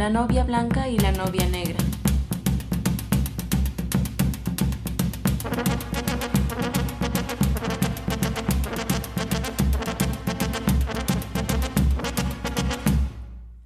La 0.00 0.08
novia 0.08 0.44
blanca 0.44 0.88
y 0.88 0.98
la 0.98 1.12
novia 1.12 1.46
negra. 1.46 1.76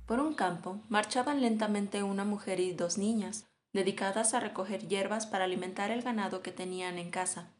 Por 0.07 0.19
un 0.19 0.34
campo 0.34 0.80
marchaban 0.89 1.41
lentamente 1.41 2.02
una 2.02 2.25
mujer 2.25 2.59
y 2.59 2.73
dos 2.73 2.98
niñas, 2.98 3.46
dedicadas 3.73 4.35
a 4.35 4.41
recoger 4.41 4.89
hierbas 4.89 5.29
para 5.29 5.45
alimentar 5.45 5.93
el 5.93 6.03
ganado 6.03 6.43
que 6.43 6.51
tenían 6.51 6.98
en 6.98 7.12
casa. 7.12 7.55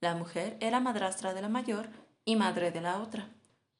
La 0.00 0.14
mujer 0.14 0.56
era 0.60 0.80
madrastra 0.80 1.34
de 1.34 1.42
la 1.42 1.50
mayor 1.50 1.90
y 2.24 2.36
madre 2.36 2.70
de 2.70 2.80
la 2.80 2.96
otra. 3.02 3.35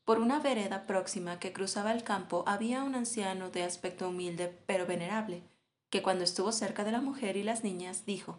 Por 0.06 0.20
una 0.20 0.38
vereda 0.38 0.86
próxima 0.86 1.40
que 1.40 1.52
cruzaba 1.52 1.90
el 1.90 2.04
campo 2.04 2.44
había 2.46 2.84
un 2.84 2.94
anciano 2.94 3.50
de 3.50 3.64
aspecto 3.64 4.08
humilde 4.08 4.56
pero 4.64 4.86
venerable, 4.86 5.42
que 5.90 6.00
cuando 6.00 6.22
estuvo 6.22 6.52
cerca 6.52 6.84
de 6.84 6.92
la 6.92 7.00
mujer 7.00 7.36
y 7.36 7.42
las 7.42 7.64
niñas 7.64 8.06
dijo 8.06 8.38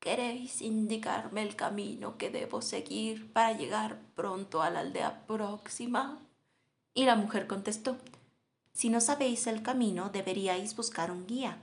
¿Queréis 0.00 0.62
indicarme 0.62 1.42
el 1.42 1.54
camino 1.54 2.16
que 2.16 2.30
debo 2.30 2.62
seguir 2.62 3.30
para 3.30 3.52
llegar 3.52 4.00
pronto 4.14 4.62
a 4.62 4.70
la 4.70 4.80
aldea 4.80 5.26
próxima? 5.26 6.22
Y 6.94 7.04
la 7.04 7.16
mujer 7.16 7.46
contestó 7.46 7.98
Si 8.72 8.88
no 8.88 9.02
sabéis 9.02 9.46
el 9.46 9.62
camino, 9.62 10.08
deberíais 10.08 10.74
buscar 10.74 11.10
un 11.10 11.26
guía. 11.26 11.58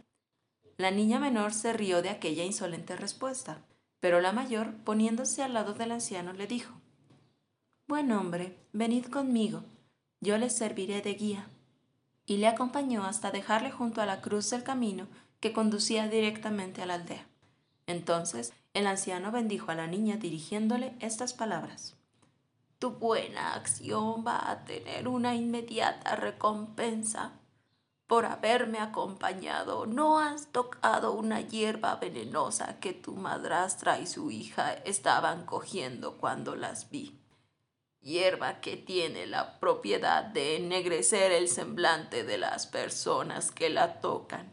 La 0.77 0.91
niña 0.91 1.19
menor 1.19 1.55
se 1.55 1.73
rió 1.73 2.03
de 2.03 2.09
aquella 2.09 2.43
insolente 2.43 2.95
respuesta, 2.95 3.65
pero 3.99 4.21
la 4.21 4.31
mayor, 4.31 4.75
poniéndose 4.83 5.41
al 5.41 5.55
lado 5.55 5.73
del 5.73 5.91
anciano, 5.91 6.33
le 6.33 6.45
dijo 6.45 6.71
Buen 7.87 8.11
hombre, 8.11 8.57
venid 8.71 9.07
conmigo, 9.07 9.63
yo 10.21 10.37
les 10.37 10.55
serviré 10.55 11.01
de 11.01 11.15
guía. 11.15 11.49
Y 12.25 12.37
le 12.37 12.47
acompañó 12.47 13.03
hasta 13.03 13.31
dejarle 13.31 13.71
junto 13.71 14.01
a 14.01 14.05
la 14.05 14.21
cruz 14.21 14.49
del 14.51 14.63
camino 14.63 15.07
que 15.39 15.51
conducía 15.51 16.07
directamente 16.07 16.81
a 16.81 16.85
la 16.85 16.93
aldea. 16.93 17.25
Entonces 17.87 18.53
el 18.73 18.87
anciano 18.87 19.31
bendijo 19.31 19.71
a 19.71 19.75
la 19.75 19.87
niña 19.87 20.15
dirigiéndole 20.15 20.95
estas 20.99 21.33
palabras. 21.33 21.97
Tu 22.79 22.91
buena 22.91 23.55
acción 23.55 24.23
va 24.25 24.49
a 24.49 24.63
tener 24.63 25.07
una 25.07 25.35
inmediata 25.35 26.15
recompensa. 26.15 27.33
Por 28.07 28.25
haberme 28.25 28.77
acompañado, 28.79 29.85
no 29.85 30.19
has 30.19 30.47
tocado 30.51 31.13
una 31.13 31.41
hierba 31.41 31.95
venenosa 31.95 32.79
que 32.79 32.93
tu 32.93 33.15
madrastra 33.15 33.99
y 33.99 34.07
su 34.07 34.31
hija 34.31 34.73
estaban 34.73 35.45
cogiendo 35.45 36.17
cuando 36.17 36.55
las 36.55 36.89
vi 36.89 37.20
hierba 38.01 38.61
que 38.61 38.77
tiene 38.77 39.27
la 39.27 39.59
propiedad 39.59 40.23
de 40.23 40.57
ennegrecer 40.57 41.31
el 41.31 41.47
semblante 41.47 42.23
de 42.23 42.37
las 42.37 42.67
personas 42.67 43.51
que 43.51 43.69
la 43.69 43.99
tocan. 44.01 44.51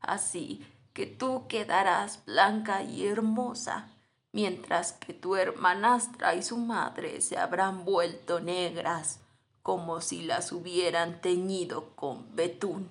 Así 0.00 0.66
que 0.92 1.06
tú 1.06 1.46
quedarás 1.48 2.24
blanca 2.24 2.82
y 2.82 3.06
hermosa, 3.06 3.88
mientras 4.32 4.92
que 4.92 5.12
tu 5.12 5.36
hermanastra 5.36 6.34
y 6.34 6.42
su 6.42 6.56
madre 6.56 7.20
se 7.20 7.36
habrán 7.38 7.84
vuelto 7.84 8.40
negras, 8.40 9.20
como 9.62 10.00
si 10.00 10.22
las 10.22 10.52
hubieran 10.52 11.20
teñido 11.20 11.94
con 11.94 12.34
betún. 12.34 12.90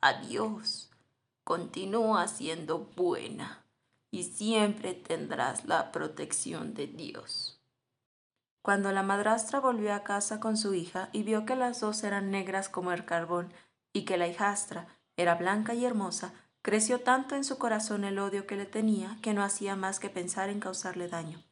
Adiós. 0.00 0.90
Continúa 1.44 2.26
siendo 2.26 2.78
buena 2.96 3.62
y 4.10 4.22
siempre 4.22 4.94
tendrás 4.94 5.66
la 5.66 5.92
protección 5.92 6.72
de 6.72 6.86
Dios. 6.86 7.53
Cuando 8.64 8.92
la 8.92 9.02
madrastra 9.02 9.60
volvió 9.60 9.92
a 9.92 10.04
casa 10.04 10.40
con 10.40 10.56
su 10.56 10.72
hija 10.72 11.10
y 11.12 11.22
vio 11.22 11.44
que 11.44 11.54
las 11.54 11.80
dos 11.80 12.02
eran 12.02 12.30
negras 12.30 12.70
como 12.70 12.92
el 12.92 13.04
carbón 13.04 13.52
y 13.92 14.06
que 14.06 14.16
la 14.16 14.26
hijastra 14.26 14.86
era 15.18 15.34
blanca 15.34 15.74
y 15.74 15.84
hermosa, 15.84 16.32
creció 16.62 17.00
tanto 17.00 17.36
en 17.36 17.44
su 17.44 17.58
corazón 17.58 18.04
el 18.04 18.18
odio 18.18 18.46
que 18.46 18.56
le 18.56 18.64
tenía 18.64 19.18
que 19.20 19.34
no 19.34 19.42
hacía 19.42 19.76
más 19.76 20.00
que 20.00 20.08
pensar 20.08 20.48
en 20.48 20.60
causarle 20.60 21.08
daño. 21.08 21.42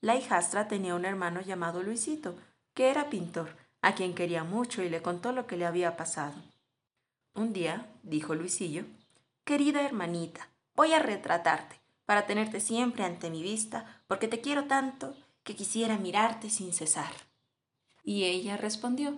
La 0.00 0.16
hijastra 0.16 0.66
tenía 0.66 0.96
un 0.96 1.04
hermano 1.04 1.40
llamado 1.40 1.84
Luisito, 1.84 2.34
que 2.74 2.90
era 2.90 3.10
pintor, 3.10 3.56
a 3.80 3.94
quien 3.94 4.12
quería 4.12 4.42
mucho 4.42 4.82
y 4.82 4.88
le 4.88 5.02
contó 5.02 5.30
lo 5.30 5.46
que 5.46 5.56
le 5.56 5.66
había 5.66 5.96
pasado. 5.96 6.34
Un 7.32 7.52
día, 7.52 7.86
dijo 8.02 8.34
Luisillo, 8.34 8.86
Querida 9.44 9.82
hermanita, 9.82 10.48
voy 10.74 10.94
a 10.94 10.98
retratarte, 10.98 11.80
para 12.06 12.26
tenerte 12.26 12.58
siempre 12.58 13.04
ante 13.04 13.30
mi 13.30 13.40
vista, 13.40 14.02
porque 14.08 14.26
te 14.26 14.40
quiero 14.40 14.64
tanto 14.64 15.14
que 15.50 15.56
quisiera 15.56 15.98
mirarte 15.98 16.48
sin 16.48 16.72
cesar. 16.72 17.10
Y 18.04 18.22
ella 18.22 18.56
respondió, 18.56 19.16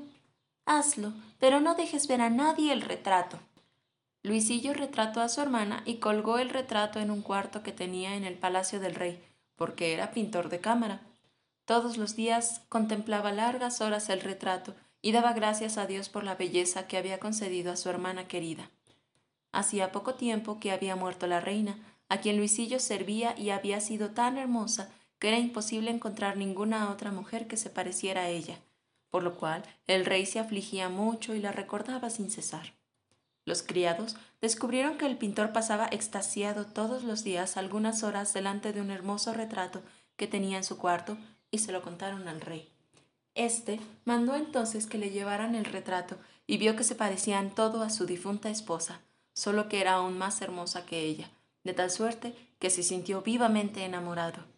Hazlo, 0.64 1.12
pero 1.38 1.60
no 1.60 1.74
dejes 1.74 2.08
ver 2.08 2.22
a 2.22 2.30
nadie 2.30 2.72
el 2.72 2.80
retrato. 2.80 3.38
Luisillo 4.22 4.72
retrató 4.72 5.20
a 5.20 5.28
su 5.28 5.42
hermana 5.42 5.82
y 5.84 5.96
colgó 5.96 6.38
el 6.38 6.48
retrato 6.48 7.00
en 7.00 7.10
un 7.10 7.20
cuarto 7.20 7.62
que 7.62 7.72
tenía 7.72 8.16
en 8.16 8.24
el 8.24 8.38
palacio 8.38 8.80
del 8.80 8.94
rey, 8.94 9.22
porque 9.56 9.92
era 9.92 10.12
pintor 10.12 10.48
de 10.48 10.60
cámara. 10.60 11.02
Todos 11.66 11.98
los 11.98 12.16
días 12.16 12.62
contemplaba 12.70 13.30
largas 13.30 13.82
horas 13.82 14.08
el 14.08 14.22
retrato 14.22 14.74
y 15.02 15.12
daba 15.12 15.34
gracias 15.34 15.76
a 15.76 15.84
Dios 15.86 16.08
por 16.08 16.24
la 16.24 16.36
belleza 16.36 16.86
que 16.86 16.96
había 16.96 17.20
concedido 17.20 17.72
a 17.72 17.76
su 17.76 17.90
hermana 17.90 18.26
querida. 18.26 18.70
Hacía 19.52 19.92
poco 19.92 20.14
tiempo 20.14 20.58
que 20.60 20.72
había 20.72 20.96
muerto 20.96 21.26
la 21.26 21.40
reina, 21.40 21.76
a 22.08 22.22
quien 22.22 22.38
Luisillo 22.38 22.80
servía 22.80 23.38
y 23.38 23.50
había 23.50 23.82
sido 23.82 24.12
tan 24.12 24.38
hermosa 24.38 24.90
que 25.22 25.28
era 25.28 25.38
imposible 25.38 25.92
encontrar 25.92 26.36
ninguna 26.36 26.90
otra 26.90 27.12
mujer 27.12 27.46
que 27.46 27.56
se 27.56 27.70
pareciera 27.70 28.22
a 28.22 28.28
ella, 28.28 28.58
por 29.08 29.22
lo 29.22 29.36
cual 29.36 29.62
el 29.86 30.04
rey 30.04 30.26
se 30.26 30.40
afligía 30.40 30.88
mucho 30.88 31.32
y 31.36 31.38
la 31.38 31.52
recordaba 31.52 32.10
sin 32.10 32.28
cesar. 32.28 32.72
Los 33.44 33.62
criados 33.62 34.16
descubrieron 34.40 34.98
que 34.98 35.06
el 35.06 35.16
pintor 35.16 35.52
pasaba 35.52 35.86
extasiado 35.92 36.66
todos 36.66 37.04
los 37.04 37.22
días 37.22 37.56
algunas 37.56 38.02
horas 38.02 38.32
delante 38.32 38.72
de 38.72 38.80
un 38.80 38.90
hermoso 38.90 39.32
retrato 39.32 39.80
que 40.16 40.26
tenía 40.26 40.56
en 40.56 40.64
su 40.64 40.76
cuarto 40.76 41.16
y 41.52 41.58
se 41.58 41.70
lo 41.70 41.82
contaron 41.82 42.26
al 42.26 42.40
rey. 42.40 42.68
Este 43.36 43.78
mandó 44.04 44.34
entonces 44.34 44.88
que 44.88 44.98
le 44.98 45.10
llevaran 45.10 45.54
el 45.54 45.66
retrato 45.66 46.16
y 46.48 46.56
vio 46.56 46.74
que 46.74 46.82
se 46.82 46.96
parecían 46.96 47.54
todo 47.54 47.82
a 47.82 47.90
su 47.90 48.06
difunta 48.06 48.50
esposa, 48.50 49.02
solo 49.34 49.68
que 49.68 49.80
era 49.80 49.92
aún 49.92 50.18
más 50.18 50.42
hermosa 50.42 50.84
que 50.84 51.02
ella, 51.02 51.30
de 51.62 51.74
tal 51.74 51.92
suerte 51.92 52.34
que 52.58 52.70
se 52.70 52.82
sintió 52.82 53.22
vivamente 53.22 53.84
enamorado 53.84 54.50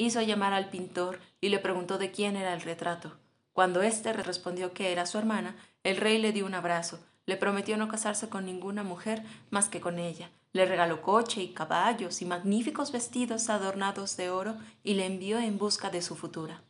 hizo 0.00 0.22
llamar 0.22 0.52
al 0.52 0.70
pintor 0.70 1.20
y 1.40 1.48
le 1.50 1.58
preguntó 1.58 1.98
de 1.98 2.10
quién 2.10 2.36
era 2.36 2.54
el 2.54 2.62
retrato. 2.62 3.18
Cuando 3.52 3.82
éste 3.82 4.12
respondió 4.12 4.72
que 4.72 4.92
era 4.92 5.06
su 5.06 5.18
hermana, 5.18 5.56
el 5.82 5.96
rey 5.96 6.18
le 6.18 6.32
dio 6.32 6.46
un 6.46 6.54
abrazo, 6.54 7.00
le 7.26 7.36
prometió 7.36 7.76
no 7.76 7.88
casarse 7.88 8.28
con 8.28 8.46
ninguna 8.46 8.82
mujer 8.82 9.22
más 9.50 9.68
que 9.68 9.80
con 9.80 9.98
ella, 9.98 10.30
le 10.52 10.64
regaló 10.64 11.02
coche 11.02 11.42
y 11.42 11.52
caballos 11.52 12.22
y 12.22 12.24
magníficos 12.24 12.92
vestidos 12.92 13.50
adornados 13.50 14.16
de 14.16 14.30
oro 14.30 14.56
y 14.82 14.94
le 14.94 15.06
envió 15.06 15.38
en 15.38 15.58
busca 15.58 15.90
de 15.90 16.02
su 16.02 16.16
futura. 16.16 16.62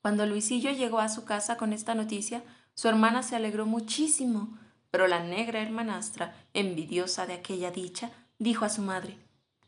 Cuando 0.00 0.24
Luisillo 0.26 0.70
llegó 0.70 1.00
a 1.00 1.08
su 1.08 1.24
casa 1.24 1.56
con 1.56 1.72
esta 1.72 1.94
noticia, 1.94 2.44
su 2.74 2.88
hermana 2.88 3.22
se 3.22 3.34
alegró 3.34 3.66
muchísimo, 3.66 4.56
pero 4.90 5.08
la 5.08 5.20
negra 5.20 5.60
hermanastra, 5.60 6.36
envidiosa 6.54 7.26
de 7.26 7.34
aquella 7.34 7.70
dicha, 7.70 8.12
dijo 8.38 8.64
a 8.64 8.68
su 8.68 8.82
madre 8.82 9.18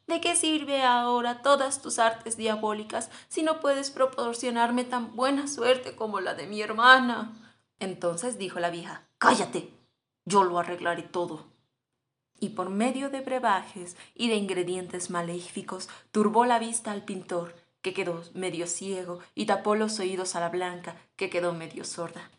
¿De 0.08 0.22
qué 0.22 0.34
sirve 0.34 0.82
ahora 0.82 1.42
todas 1.42 1.82
tus 1.82 1.98
artes 1.98 2.38
diabólicas 2.38 3.10
si 3.28 3.42
no 3.42 3.60
puedes 3.60 3.90
proporcionarme 3.90 4.84
tan 4.84 5.14
buena 5.14 5.46
suerte 5.46 5.94
como 5.94 6.20
la 6.20 6.32
de 6.32 6.46
mi 6.46 6.62
hermana? 6.62 7.34
Entonces 7.78 8.38
dijo 8.38 8.58
la 8.58 8.70
vieja, 8.70 9.02
Cállate, 9.18 9.70
yo 10.24 10.44
lo 10.44 10.58
arreglaré 10.58 11.02
todo. 11.02 11.44
Y 12.40 12.50
por 12.50 12.70
medio 12.70 13.10
de 13.10 13.20
brebajes 13.20 13.98
y 14.14 14.28
de 14.28 14.36
ingredientes 14.36 15.10
maléficos 15.10 15.90
turbó 16.10 16.46
la 16.46 16.58
vista 16.58 16.90
al 16.90 17.04
pintor, 17.04 17.54
que 17.82 17.92
quedó 17.92 18.22
medio 18.32 18.66
ciego, 18.66 19.18
y 19.34 19.44
tapó 19.44 19.74
los 19.74 19.98
oídos 19.98 20.36
a 20.36 20.40
la 20.40 20.48
blanca, 20.48 20.96
que 21.16 21.28
quedó 21.28 21.52
medio 21.52 21.84
sorda. 21.84 22.30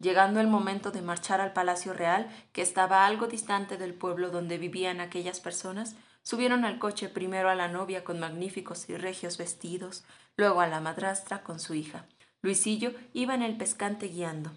Llegando 0.00 0.40
el 0.40 0.48
momento 0.48 0.90
de 0.90 1.02
marchar 1.02 1.40
al 1.40 1.52
Palacio 1.52 1.92
Real, 1.92 2.28
que 2.52 2.62
estaba 2.62 3.06
algo 3.06 3.28
distante 3.28 3.76
del 3.76 3.94
pueblo 3.94 4.30
donde 4.30 4.58
vivían 4.58 5.00
aquellas 5.00 5.38
personas, 5.38 5.94
Subieron 6.28 6.66
al 6.66 6.78
coche 6.78 7.08
primero 7.08 7.48
a 7.48 7.54
la 7.54 7.68
novia 7.68 8.04
con 8.04 8.20
magníficos 8.20 8.90
y 8.90 8.98
regios 8.98 9.38
vestidos, 9.38 10.04
luego 10.36 10.60
a 10.60 10.66
la 10.66 10.78
madrastra 10.78 11.42
con 11.42 11.58
su 11.58 11.72
hija. 11.72 12.04
Luisillo 12.42 12.92
iba 13.14 13.34
en 13.34 13.40
el 13.40 13.56
pescante 13.56 14.08
guiando. 14.08 14.50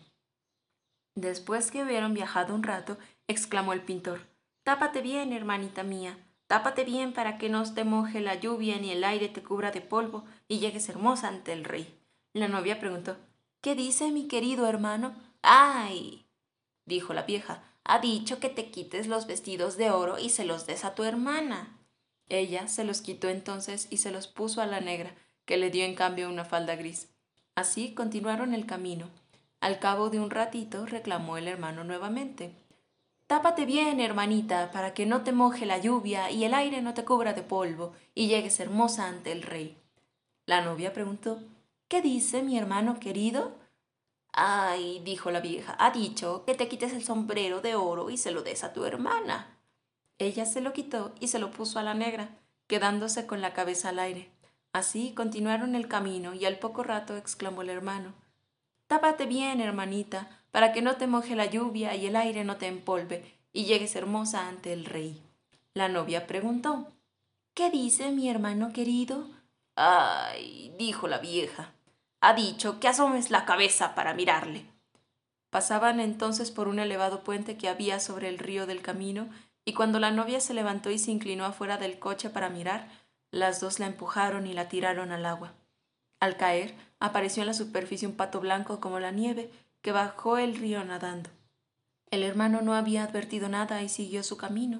Después 1.16 1.72
que 1.72 1.82
hubieron 1.82 2.14
viajado 2.14 2.54
un 2.54 2.64
rato, 2.64 2.98
exclamó 3.28 3.72
el 3.72 3.80
pintor 3.80 4.28
Tápate 4.64 5.02
bien, 5.02 5.32
hermanita 5.32 5.84
mía, 5.84 6.18
tápate 6.48 6.84
bien 6.84 7.14
para 7.14 7.38
que 7.38 7.48
no 7.48 7.64
te 7.74 7.86
moje 7.86 8.20
la 8.20 8.36
lluvia 8.36 8.78
ni 8.78 8.92
el 8.92 9.06
aire 9.06 9.30
te 9.30 9.42
cubra 9.42 9.72
de 9.72 9.80
polvo 9.80 10.26
y 10.50 10.60
llegues 10.60 10.90
hermosa 10.90 11.30
ante 11.30 11.54
el 11.54 11.64
rey. 11.64 11.98
La 12.34 12.50
novia 12.50 12.82
preguntó 12.82 13.16
¿Qué 13.62 13.76
dice 13.76 14.12
mi 14.12 14.28
querido 14.28 14.68
hermano? 14.68 15.16
¡Ay! 15.42 16.28
dijo 16.86 17.14
la 17.14 17.24
vieja, 17.24 17.64
ha 17.84 18.00
dicho 18.00 18.40
que 18.40 18.50
te 18.50 18.72
quites 18.72 19.08
los 19.08 19.28
vestidos 19.28 19.78
de 19.78 19.92
oro 19.92 20.20
y 20.20 20.30
se 20.30 20.46
los 20.46 20.66
des 20.66 20.86
a 20.86 20.96
tu 20.96 21.04
hermana. 21.04 21.78
Ella 22.30 22.68
se 22.68 22.84
los 22.84 23.02
quitó 23.02 23.30
entonces 23.30 23.88
y 23.90 23.98
se 23.98 24.12
los 24.12 24.28
puso 24.28 24.62
a 24.62 24.66
la 24.66 24.80
negra, 24.80 25.14
que 25.46 25.58
le 25.58 25.70
dio 25.70 25.84
en 25.84 25.96
cambio 25.96 26.30
una 26.30 26.46
falda 26.46 26.76
gris. 26.76 27.10
Así 27.56 27.94
continuaron 27.94 28.54
el 28.54 28.66
camino. 28.66 29.10
Al 29.60 29.80
cabo 29.80 30.10
de 30.10 30.20
un 30.20 30.30
ratito 30.30 30.86
reclamó 30.86 31.38
el 31.38 31.48
hermano 31.48 31.84
nuevamente. 31.84 32.54
Tápate 33.28 33.66
bien, 33.66 34.00
hermanita, 34.00 34.72
para 34.72 34.94
que 34.94 35.06
no 35.06 35.22
te 35.22 35.32
moje 35.32 35.66
la 35.66 35.78
lluvia 35.78 36.32
y 36.32 36.44
el 36.44 36.54
aire 36.54 36.82
no 36.82 36.94
te 36.94 37.06
cubra 37.06 37.34
de 37.34 37.44
polvo 37.44 37.94
y 38.16 38.28
llegues 38.28 38.60
hermosa 38.60 39.08
ante 39.08 39.32
el 39.32 39.42
rey. 39.42 39.78
La 40.46 40.62
novia 40.62 40.94
preguntó 40.94 41.40
¿Qué 41.88 42.02
dice 42.02 42.42
mi 42.42 42.58
hermano 42.58 43.00
querido? 43.00 43.52
Ay, 44.34 45.02
dijo 45.04 45.30
la 45.32 45.42
vieja, 45.42 45.76
ha 45.80 45.92
dicho 45.92 46.46
que 46.46 46.56
te 46.56 46.68
quites 46.68 46.94
el 46.94 47.04
sombrero 47.04 47.62
de 47.62 47.76
oro 47.76 48.10
y 48.10 48.18
se 48.18 48.32
lo 48.32 48.44
des 48.44 48.64
a 48.64 48.74
tu 48.74 48.86
hermana. 48.86 49.58
Ella 50.18 50.46
se 50.46 50.62
lo 50.62 50.72
quitó 50.72 51.14
y 51.20 51.28
se 51.28 51.40
lo 51.40 51.52
puso 51.52 51.80
a 51.80 51.84
la 51.84 51.94
negra, 51.94 52.38
quedándose 52.68 53.26
con 53.26 53.42
la 53.42 53.54
cabeza 53.54 53.90
al 53.90 54.00
aire. 54.00 54.32
Así 54.74 55.14
continuaron 55.14 55.76
el 55.76 55.88
camino 55.88 56.34
y 56.34 56.46
al 56.46 56.60
poco 56.60 56.84
rato 56.84 57.18
exclamó 57.18 57.62
el 57.62 57.70
hermano 57.70 58.14
Tápate 58.88 59.26
bien, 59.26 59.60
hermanita, 59.60 60.30
para 60.52 60.72
que 60.72 60.82
no 60.82 60.96
te 60.96 61.08
moje 61.08 61.36
la 61.36 61.46
lluvia 61.46 61.96
y 61.96 62.06
el 62.06 62.16
aire 62.16 62.44
no 62.44 62.58
te 62.58 62.68
empolve 62.68 63.38
y 63.54 63.66
llegues 63.66 63.96
hermosa 63.96 64.48
ante 64.48 64.74
el 64.74 64.86
rey. 64.86 65.22
La 65.74 65.90
novia 65.90 66.28
preguntó 66.28 66.88
¿Qué 67.54 67.70
dice 67.70 68.12
mi 68.12 68.30
hermano 68.30 68.72
querido? 68.72 69.28
Ay, 69.76 70.74
dijo 70.78 71.08
la 71.08 71.20
vieja, 71.20 71.74
ha 72.22 72.34
dicho 72.34 72.80
que 72.80 72.88
asomes 72.88 73.32
la 73.32 73.46
cabeza 73.46 73.96
para 73.96 74.14
mirarle. 74.14 74.66
Pasaban 75.50 76.00
entonces 76.00 76.52
por 76.52 76.68
un 76.68 76.80
elevado 76.80 77.24
puente 77.24 77.58
que 77.58 77.68
había 77.68 78.00
sobre 78.00 78.30
el 78.30 78.38
río 78.38 78.68
del 78.68 78.82
camino, 78.82 79.28
y 79.66 79.74
cuando 79.74 80.00
la 80.00 80.12
novia 80.12 80.40
se 80.40 80.54
levantó 80.54 80.92
y 80.92 80.98
se 80.98 81.12
inclinó 81.12 81.46
afuera 81.46 81.78
del 81.78 82.00
coche 82.00 82.30
para 82.30 82.50
mirar, 82.50 82.88
las 83.32 83.60
dos 83.60 83.80
la 83.80 83.88
empujaron 83.88 84.48
y 84.48 84.54
la 84.54 84.70
tiraron 84.70 85.12
al 85.12 85.26
agua. 85.26 85.54
Al 86.20 86.38
caer, 86.38 86.76
apareció 87.00 87.42
en 87.42 87.48
la 87.48 87.54
superficie 87.54 88.08
un 88.08 88.16
pato 88.16 88.40
blanco 88.40 88.80
como 88.80 89.00
la 89.00 89.12
nieve, 89.12 89.52
que 89.82 89.92
bajó 89.92 90.38
el 90.38 90.56
río 90.56 90.84
nadando. 90.84 91.30
El 92.12 92.24
hermano 92.24 92.62
no 92.62 92.76
había 92.76 93.04
advertido 93.04 93.50
nada 93.50 93.82
y 93.82 93.90
siguió 93.90 94.22
su 94.22 94.38
camino. 94.38 94.80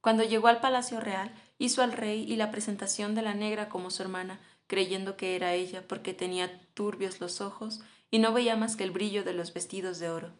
Cuando 0.00 0.22
llegó 0.22 0.48
al 0.48 0.60
palacio 0.60 1.00
real, 1.00 1.32
hizo 1.58 1.82
al 1.82 1.92
rey 1.92 2.22
y 2.22 2.36
la 2.36 2.50
presentación 2.50 3.14
de 3.14 3.22
la 3.22 3.34
negra 3.34 3.68
como 3.68 3.90
su 3.90 4.02
hermana, 4.02 4.38
creyendo 4.66 5.16
que 5.16 5.36
era 5.36 5.54
ella 5.54 5.86
porque 5.86 6.14
tenía 6.14 6.60
turbios 6.74 7.20
los 7.20 7.40
ojos 7.40 7.80
y 8.10 8.18
no 8.18 8.32
veía 8.32 8.56
más 8.56 8.76
que 8.76 8.84
el 8.84 8.90
brillo 8.90 9.24
de 9.24 9.34
los 9.34 9.52
vestidos 9.54 9.98
de 9.98 10.10
oro. 10.10 10.32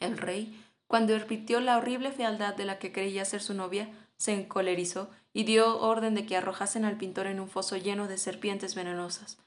El 0.00 0.16
rey, 0.16 0.62
cuando 0.86 1.14
advirtió 1.14 1.60
la 1.60 1.76
horrible 1.76 2.12
fealdad 2.12 2.54
de 2.54 2.64
la 2.64 2.78
que 2.78 2.92
creía 2.92 3.24
ser 3.24 3.42
su 3.42 3.54
novia, 3.54 3.88
se 4.16 4.34
encolerizó 4.34 5.10
y 5.32 5.44
dio 5.44 5.78
orden 5.80 6.14
de 6.14 6.26
que 6.26 6.36
arrojasen 6.36 6.84
al 6.84 6.96
pintor 6.96 7.26
en 7.26 7.40
un 7.40 7.48
foso 7.48 7.76
lleno 7.76 8.08
de 8.08 8.18
serpientes 8.18 8.74
venenosas. 8.74 9.38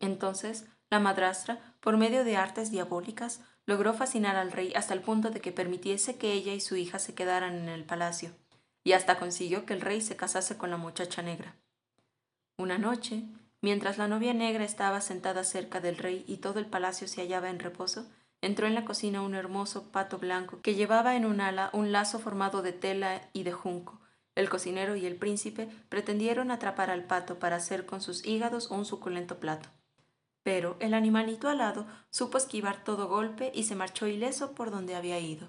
Entonces, 0.00 0.66
la 0.90 1.00
madrastra, 1.00 1.76
por 1.80 1.96
medio 1.96 2.24
de 2.24 2.36
artes 2.36 2.70
diabólicas, 2.70 3.40
logró 3.66 3.92
fascinar 3.94 4.36
al 4.36 4.52
rey 4.52 4.72
hasta 4.74 4.94
el 4.94 5.00
punto 5.00 5.30
de 5.30 5.40
que 5.40 5.52
permitiese 5.52 6.16
que 6.16 6.32
ella 6.32 6.54
y 6.54 6.60
su 6.60 6.76
hija 6.76 6.98
se 6.98 7.14
quedaran 7.14 7.56
en 7.56 7.68
el 7.68 7.84
palacio, 7.84 8.30
y 8.84 8.92
hasta 8.92 9.18
consiguió 9.18 9.66
que 9.66 9.74
el 9.74 9.80
rey 9.80 10.00
se 10.00 10.16
casase 10.16 10.56
con 10.56 10.70
la 10.70 10.76
muchacha 10.76 11.22
negra. 11.22 11.56
Una 12.58 12.78
noche, 12.78 13.24
mientras 13.60 13.98
la 13.98 14.08
novia 14.08 14.34
negra 14.34 14.64
estaba 14.64 15.00
sentada 15.00 15.44
cerca 15.44 15.80
del 15.80 15.98
rey 15.98 16.24
y 16.26 16.38
todo 16.38 16.58
el 16.58 16.66
palacio 16.66 17.08
se 17.08 17.20
hallaba 17.20 17.50
en 17.50 17.58
reposo, 17.58 18.06
entró 18.40 18.66
en 18.66 18.74
la 18.74 18.84
cocina 18.84 19.22
un 19.22 19.34
hermoso 19.34 19.90
pato 19.90 20.18
blanco 20.18 20.60
que 20.62 20.74
llevaba 20.74 21.16
en 21.16 21.24
un 21.24 21.40
ala 21.40 21.70
un 21.72 21.92
lazo 21.92 22.18
formado 22.18 22.62
de 22.62 22.72
tela 22.72 23.28
y 23.32 23.42
de 23.42 23.52
junco, 23.52 24.00
el 24.36 24.50
cocinero 24.50 24.96
y 24.96 25.06
el 25.06 25.16
príncipe 25.16 25.68
pretendieron 25.88 26.50
atrapar 26.50 26.90
al 26.90 27.04
pato 27.04 27.38
para 27.38 27.56
hacer 27.56 27.86
con 27.86 28.02
sus 28.02 28.24
hígados 28.26 28.70
un 28.70 28.84
suculento 28.84 29.40
plato. 29.40 29.70
Pero 30.42 30.76
el 30.78 30.92
animalito 30.92 31.48
alado 31.48 31.86
supo 32.10 32.36
esquivar 32.36 32.84
todo 32.84 33.08
golpe 33.08 33.50
y 33.54 33.64
se 33.64 33.74
marchó 33.74 34.06
ileso 34.06 34.52
por 34.52 34.70
donde 34.70 34.94
había 34.94 35.18
ido. 35.18 35.48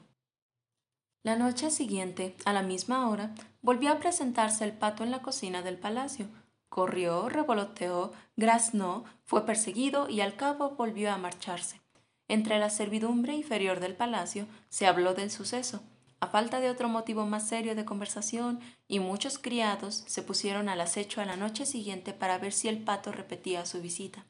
La 1.21 1.36
noche 1.36 1.69
siguiente, 1.69 2.38
a 2.45 2.53
la 2.53 2.63
misma 2.63 3.10
hora, 3.10 3.36
volvió 3.62 3.92
a 3.92 4.00
presentarse 4.00 4.63
el 4.63 4.71
pato 4.71 5.03
en 5.03 5.12
la 5.12 5.21
cocina 5.21 5.62
del 5.62 5.77
palacio. 5.77 6.27
Corrió, 6.69 7.29
revoloteó, 7.29 8.11
graznó, 8.35 9.05
fue 9.23 9.45
perseguido 9.45 10.09
y 10.09 10.21
al 10.21 10.35
cabo 10.35 10.71
volvió 10.71 11.11
a 11.11 11.17
marcharse. 11.17 11.81
Entre 12.27 12.59
la 12.59 12.69
servidumbre 12.69 13.33
inferior 13.33 13.79
del 13.79 13.95
palacio 13.95 14.47
se 14.69 14.85
habló 14.85 15.13
del 15.13 15.31
suceso, 15.31 15.81
a 16.19 16.27
falta 16.27 16.59
de 16.59 16.69
otro 16.69 16.89
motivo 16.89 17.25
más 17.25 17.47
serio 17.47 17.75
de 17.75 17.85
conversación, 17.85 18.59
y 18.87 18.99
muchos 18.99 19.37
criados 19.37 20.03
se 20.07 20.23
pusieron 20.23 20.67
al 20.67 20.81
acecho 20.81 21.21
a 21.21 21.25
la 21.25 21.37
noche 21.37 21.65
siguiente 21.65 22.13
para 22.13 22.37
ver 22.37 22.53
si 22.53 22.67
el 22.67 22.83
pato 22.83 23.11
repetía 23.11 23.65
su 23.65 23.81
visita. 23.81 24.25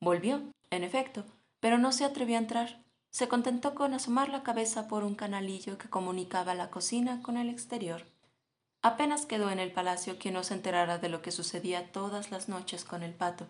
Volvió, 0.00 0.42
en 0.70 0.84
efecto, 0.84 1.24
pero 1.60 1.78
no 1.78 1.92
se 1.92 2.04
atrevió 2.04 2.36
a 2.36 2.40
entrar. 2.40 2.82
Se 3.10 3.28
contentó 3.28 3.74
con 3.74 3.94
asomar 3.94 4.28
la 4.28 4.42
cabeza 4.42 4.88
por 4.88 5.04
un 5.04 5.14
canalillo 5.14 5.78
que 5.78 5.88
comunicaba 5.88 6.54
la 6.54 6.70
cocina 6.70 7.22
con 7.22 7.36
el 7.36 7.50
exterior. 7.50 8.04
Apenas 8.86 9.26
quedó 9.26 9.50
en 9.50 9.58
el 9.58 9.72
palacio 9.72 10.16
quien 10.16 10.34
no 10.34 10.44
se 10.44 10.54
enterara 10.54 10.98
de 10.98 11.08
lo 11.08 11.20
que 11.20 11.32
sucedía 11.32 11.90
todas 11.90 12.30
las 12.30 12.48
noches 12.48 12.84
con 12.84 13.02
el 13.02 13.12
pato. 13.12 13.48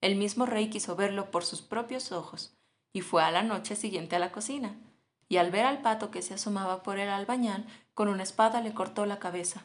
El 0.00 0.14
mismo 0.14 0.46
rey 0.46 0.70
quiso 0.70 0.94
verlo 0.94 1.32
por 1.32 1.44
sus 1.44 1.60
propios 1.60 2.12
ojos, 2.12 2.52
y 2.92 3.00
fue 3.00 3.24
a 3.24 3.32
la 3.32 3.42
noche 3.42 3.74
siguiente 3.74 4.14
a 4.14 4.20
la 4.20 4.30
cocina 4.30 4.76
y 5.28 5.38
al 5.38 5.50
ver 5.50 5.66
al 5.66 5.82
pato 5.82 6.12
que 6.12 6.22
se 6.22 6.34
asomaba 6.34 6.84
por 6.84 7.00
el 7.00 7.08
albañal, 7.08 7.66
con 7.94 8.06
una 8.06 8.22
espada 8.22 8.60
le 8.60 8.72
cortó 8.72 9.06
la 9.06 9.18
cabeza. 9.18 9.64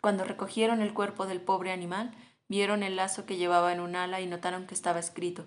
Cuando 0.00 0.24
recogieron 0.24 0.80
el 0.80 0.94
cuerpo 0.94 1.26
del 1.26 1.42
pobre 1.42 1.70
animal, 1.70 2.14
vieron 2.48 2.82
el 2.82 2.96
lazo 2.96 3.26
que 3.26 3.36
llevaba 3.36 3.70
en 3.74 3.80
un 3.80 3.96
ala 3.96 4.22
y 4.22 4.26
notaron 4.26 4.66
que 4.66 4.72
estaba 4.72 4.98
escrito. 4.98 5.44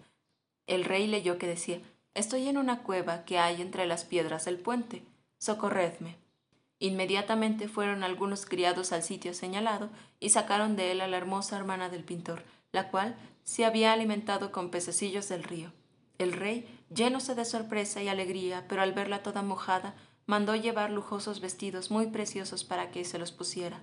El 0.67 0.85
rey 0.85 1.07
leyó 1.07 1.39
que 1.39 1.47
decía 1.47 1.81
Estoy 2.13 2.47
en 2.47 2.59
una 2.59 2.83
cueva 2.83 3.25
que 3.25 3.39
hay 3.39 3.63
entre 3.63 3.87
las 3.87 4.05
piedras 4.05 4.45
del 4.45 4.59
puente. 4.59 5.01
Socorredme. 5.39 6.28
Inmediatamente 6.79 7.67
fueron 7.67 8.03
algunos 8.03 8.45
criados 8.45 8.93
al 8.93 9.03
sitio 9.03 9.33
señalado 9.33 9.89
y 10.19 10.29
sacaron 10.29 10.75
de 10.77 10.91
él 10.91 11.01
a 11.01 11.07
la 11.07 11.17
hermosa 11.17 11.57
hermana 11.57 11.89
del 11.89 12.05
pintor, 12.05 12.43
la 12.71 12.89
cual 12.89 13.17
se 13.43 13.65
había 13.65 13.91
alimentado 13.91 14.51
con 14.51 14.71
pececillos 14.71 15.27
del 15.27 15.43
río. 15.43 15.73
El 16.17 16.33
rey, 16.33 16.67
llenose 16.93 17.35
de 17.35 17.45
sorpresa 17.45 18.01
y 18.01 18.07
alegría, 18.07 18.65
pero 18.67 18.81
al 18.81 18.93
verla 18.93 19.23
toda 19.23 19.41
mojada, 19.41 19.95
mandó 20.25 20.55
llevar 20.55 20.91
lujosos 20.91 21.41
vestidos 21.41 21.91
muy 21.91 22.07
preciosos 22.07 22.63
para 22.63 22.91
que 22.91 23.03
se 23.03 23.19
los 23.19 23.31
pusiera. 23.31 23.81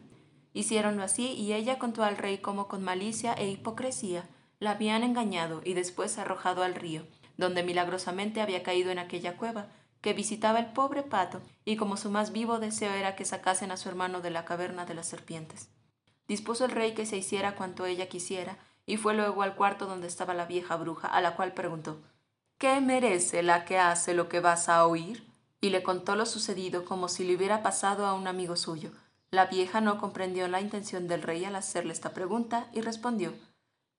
Hiciéronlo 0.55 1.03
así 1.03 1.33
y 1.33 1.53
ella 1.53 1.79
contó 1.79 2.03
al 2.03 2.17
rey 2.17 2.39
cómo 2.39 2.69
con 2.69 2.83
malicia 2.83 3.35
e 3.35 3.51
hipocresía 3.51 4.29
la 4.59 4.71
habían 4.71 5.03
engañado 5.03 5.61
y 5.65 5.75
después 5.75 6.17
arrojado 6.19 6.63
al 6.63 6.75
río, 6.75 7.07
donde 7.37 7.63
milagrosamente 7.63 8.41
había 8.41 8.63
caído 8.63 8.91
en 8.91 8.99
aquella 8.99 9.37
cueva, 9.37 9.69
que 10.07 10.13
visitaba 10.13 10.61
el 10.61 10.67
pobre 10.67 11.03
pato, 11.03 11.41
y 11.65 11.75
como 11.75 11.97
su 11.97 12.13
más 12.13 12.31
vivo 12.31 12.61
deseo 12.61 12.93
era 12.93 13.17
que 13.17 13.25
sacasen 13.25 13.73
a 13.73 13.77
su 13.77 13.89
hermano 13.89 14.21
de 14.21 14.31
la 14.31 14.45
caverna 14.45 14.87
de 14.87 14.95
las 14.95 15.09
serpientes. 15.09 15.69
Dispuso 16.29 16.65
el 16.65 16.71
rey 16.71 16.95
que 16.95 17.07
se 17.07 17.17
hiciera 17.17 17.57
cuanto 17.57 17.87
ella 17.87 18.09
quisiera, 18.09 18.57
y 18.87 18.99
fue 18.99 19.15
luego 19.15 19.43
al 19.43 19.57
cuarto 19.57 19.87
donde 19.87 20.07
estaba 20.07 20.33
la 20.33 20.45
vieja 20.45 20.77
bruja, 20.77 21.09
a 21.09 21.21
la 21.21 21.35
cual 21.35 21.55
preguntó 21.55 22.01
¿Qué 22.57 22.81
merece 22.81 23.43
la 23.43 23.65
que 23.65 23.81
hace 23.81 24.15
lo 24.15 24.29
que 24.29 24.39
vas 24.39 24.69
a 24.69 24.87
oír? 24.87 25.27
Y 25.61 25.71
le 25.71 25.83
contó 25.83 26.15
lo 26.15 26.25
sucedido 26.25 26.85
como 26.85 27.09
si 27.09 27.25
le 27.25 27.35
hubiera 27.35 27.65
pasado 27.65 28.07
a 28.07 28.15
un 28.15 28.29
amigo 28.29 28.55
suyo. 28.55 28.93
La 29.33 29.47
vieja 29.47 29.81
no 29.81 29.99
comprendió 29.99 30.47
la 30.47 30.61
intención 30.61 31.09
del 31.09 31.23
rey 31.23 31.45
al 31.45 31.57
hacerle 31.57 31.93
esta 31.93 32.15
pregunta 32.15 32.69
y 32.73 32.81
respondió 32.81 33.33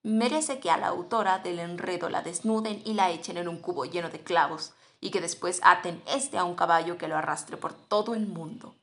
Merece 0.04 0.62
que 0.62 0.70
a 0.70 0.78
la 0.78 0.88
autora 0.88 1.40
del 1.40 1.60
enredo 1.60 2.08
la 2.08 2.22
desnuden 2.22 2.82
y 2.86 2.94
la 2.94 3.12
echen 3.12 3.36
en 3.36 3.50
un 3.50 3.58
cubo 3.58 3.84
lleno 3.84 4.10
de 4.10 4.22
clavos, 4.22 4.72
y 5.00 5.12
que 5.12 5.22
después 5.22 5.60
aten 5.64 6.02
este 6.08 6.38
a 6.38 6.44
un 6.44 6.56
caballo 6.56 6.98
que 6.98 7.08
lo 7.08 7.18
arrastre 7.18 7.58
por 7.58 7.74
todo 7.74 8.16
el 8.16 8.28
mundo. 8.28 8.76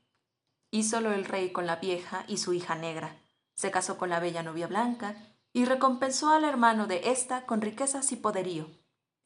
Hízolo 0.70 1.12
el 1.12 1.24
rey 1.24 1.52
con 1.52 1.66
la 1.66 1.76
vieja 1.76 2.24
y 2.28 2.38
su 2.38 2.52
hija 2.52 2.74
negra. 2.74 3.16
Se 3.54 3.70
casó 3.70 3.96
con 3.96 4.10
la 4.10 4.20
bella 4.20 4.42
novia 4.42 4.66
blanca 4.66 5.16
y 5.52 5.64
recompensó 5.64 6.30
al 6.30 6.44
hermano 6.44 6.86
de 6.86 7.10
ésta 7.10 7.46
con 7.46 7.60
riquezas 7.60 8.10
y 8.12 8.16
poderío. 8.16 8.68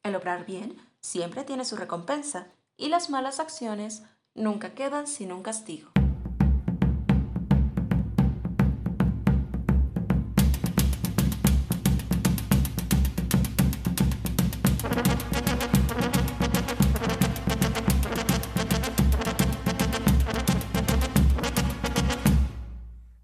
El 0.03 0.15
obrar 0.15 0.45
bien 0.45 0.79
siempre 1.01 1.43
tiene 1.43 1.65
su 1.65 1.75
recompensa 1.75 2.47
y 2.77 2.89
las 2.89 3.09
malas 3.09 3.39
acciones 3.39 4.03
nunca 4.35 4.73
quedan 4.73 5.07
sin 5.07 5.31
un 5.31 5.43
castigo. 5.43 5.91